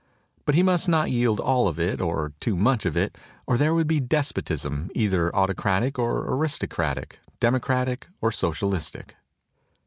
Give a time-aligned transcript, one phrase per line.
[0.45, 3.75] But he must not yield all of it or too much of it or there
[3.75, 9.15] would be despotism, either auto cratic or aristocratic, democratic or socialistic.